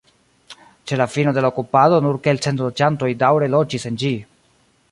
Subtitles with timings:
[0.91, 4.11] Ĉe la fino de la okupado nur kelkcent loĝantoj daŭre loĝis en ĝi.